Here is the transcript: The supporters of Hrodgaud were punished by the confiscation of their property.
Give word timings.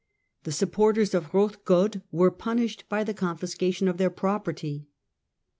The 0.45 0.51
supporters 0.51 1.13
of 1.13 1.25
Hrodgaud 1.27 2.01
were 2.11 2.31
punished 2.31 2.85
by 2.89 3.03
the 3.03 3.13
confiscation 3.13 3.87
of 3.87 3.97
their 3.97 4.09
property. 4.09 4.87